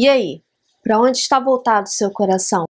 [0.00, 0.44] E aí,
[0.80, 2.64] para onde está voltado o seu coração?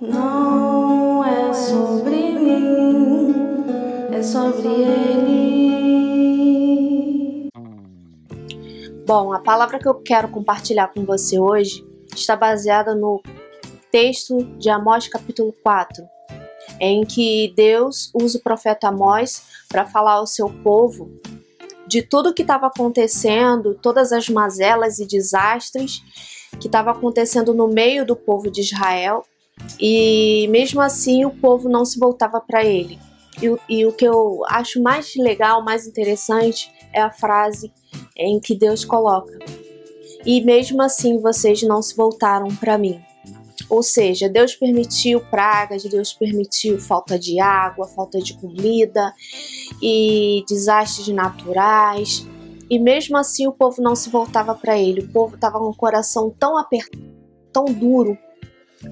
[0.00, 3.32] Não é sobre mim,
[4.12, 5.50] é sobre ele.
[9.06, 13.22] Bom, a palavra que eu quero compartilhar com você hoje está baseada no
[13.92, 16.04] texto de Amós capítulo 4,
[16.80, 21.08] em que Deus usa o profeta Amós para falar ao seu povo
[21.90, 26.00] de tudo que estava acontecendo, todas as mazelas e desastres
[26.60, 29.24] que estava acontecendo no meio do povo de Israel,
[29.78, 32.96] e mesmo assim o povo não se voltava para ele.
[33.42, 37.72] E, e, o que eu acho mais legal, mais interessante, é a frase
[38.16, 39.36] em que Deus coloca:
[40.24, 43.00] E mesmo assim vocês não se voltaram para mim.
[43.70, 49.14] Ou seja, Deus permitiu pragas, Deus permitiu falta de água, falta de comida
[49.80, 52.26] e desastres naturais.
[52.68, 55.02] E mesmo assim o povo não se voltava para ele.
[55.02, 57.00] O povo estava com o coração tão apertado,
[57.52, 58.18] tão duro,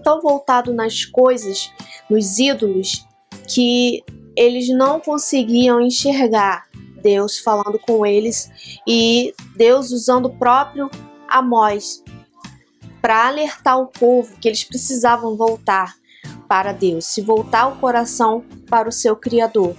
[0.04, 1.72] tão voltado nas coisas,
[2.08, 3.04] nos ídolos,
[3.52, 4.04] que
[4.36, 6.68] eles não conseguiam enxergar
[7.02, 8.48] Deus falando com eles
[8.86, 10.88] e Deus usando o próprio
[11.28, 12.02] Amós
[13.00, 15.94] para alertar o povo que eles precisavam voltar
[16.48, 19.76] para Deus, se voltar o coração para o seu Criador.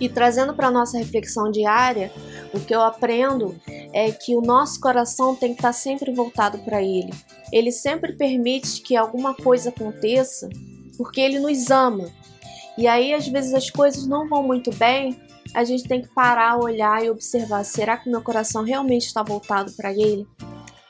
[0.00, 2.12] E trazendo para a nossa reflexão diária,
[2.52, 3.58] o que eu aprendo
[3.92, 7.12] é que o nosso coração tem que estar sempre voltado para Ele.
[7.52, 10.48] Ele sempre permite que alguma coisa aconteça
[10.98, 12.10] porque Ele nos ama.
[12.76, 15.18] E aí, às vezes, as coisas não vão muito bem,
[15.54, 19.72] a gente tem que parar, olhar e observar: será que meu coração realmente está voltado
[19.72, 20.26] para Ele?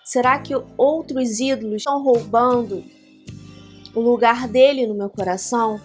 [0.07, 2.85] Será que outros ídolos estão roubando
[3.93, 5.81] o lugar dele no meu coração?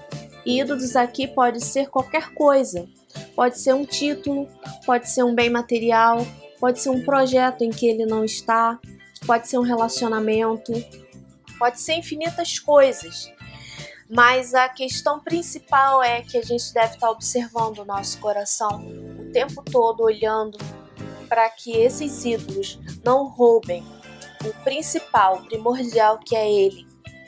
[0.45, 2.87] Ídolos aqui pode ser qualquer coisa.
[3.35, 4.47] Pode ser um título,
[4.85, 6.19] pode ser um bem material,
[6.59, 8.79] pode ser um projeto em que ele não está,
[9.25, 10.71] pode ser um relacionamento,
[11.57, 13.27] pode ser infinitas coisas.
[14.07, 18.85] Mas a questão principal é que a gente deve estar observando o nosso coração
[19.19, 20.59] o tempo todo, olhando
[21.27, 23.83] para que esses ídolos não roubem
[24.45, 26.85] o principal, primordial que é Ele,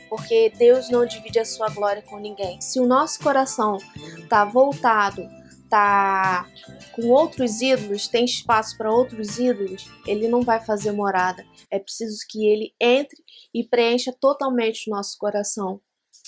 [0.10, 2.60] porque Deus não divide a sua glória com ninguém.
[2.62, 3.78] Se o nosso coração
[4.18, 5.28] está voltado,
[5.64, 6.48] está
[6.92, 11.44] com outros ídolos, tem espaço para outros ídolos, ele não vai fazer morada.
[11.72, 13.18] É preciso que ele entre
[13.54, 15.82] e preencha totalmente o nosso coração,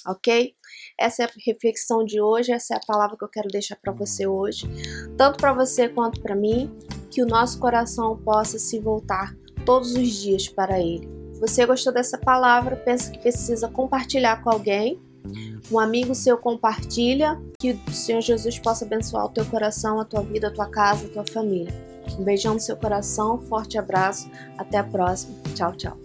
[0.07, 0.55] ok?
[0.99, 3.93] Essa é a reflexão de hoje, essa é a palavra que eu quero deixar para
[3.93, 4.67] você hoje,
[5.15, 6.75] tanto para você quanto para mim,
[7.11, 11.07] que o nosso coração possa se voltar todos os dias para Ele.
[11.39, 14.99] Você gostou dessa palavra, pensa que precisa compartilhar com alguém.
[15.71, 20.21] Um amigo seu compartilha, que o Senhor Jesus possa abençoar o teu coração, a tua
[20.21, 21.73] vida, a tua casa, a tua família.
[22.19, 25.35] Um beijão no seu coração, forte abraço, até a próxima.
[25.55, 26.04] Tchau, tchau.